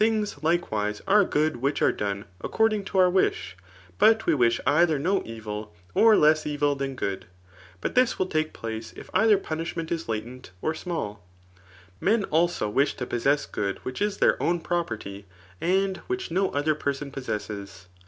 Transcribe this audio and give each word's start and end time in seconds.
Thmgs, 0.00 0.42
likewise, 0.42 1.00
are 1.06 1.22
good 1.24 1.58
which 1.58 1.80
are 1.80 1.92
done 1.92 2.24
according 2.40 2.84
to 2.86 2.98
our 2.98 3.08
wish 3.08 3.54
j 3.56 3.64
but 4.00 4.26
we 4.26 4.32
wkdi^her 4.32 5.00
no 5.00 5.22
evil, 5.24 5.72
or 5.94 6.16
less 6.16 6.44
evil 6.44 6.74
than 6.74 6.96
good. 6.96 7.26
But 7.80 7.94
this 7.94 8.18
mil 8.18 8.26
take 8.26 8.56
phee, 8.58 8.78
if 8.96 9.08
either 9.14 9.38
punishment 9.38 9.92
is 9.92 10.08
latent, 10.08 10.50
or 10.60 10.72
smalL 10.74 11.20
Men 12.00 12.24
also, 12.32 12.68
wish 12.68 12.96
to 12.96 13.06
possess 13.06 13.46
gobd 13.46 13.78
which 13.84 14.02
Is 14.02 14.16
then 14.16 14.34
own 14.40 14.60
pit)pe«y. 14.60 14.78
.CHAT. 14.96 15.04
VI. 15.04 15.12
RBSTOOIG. 15.12 15.12
87 15.62 15.84
and 15.86 15.96
which 16.08 16.30
no 16.32 16.50
other 16.50 16.74
person 16.74 17.12
possesses. 17.12 17.86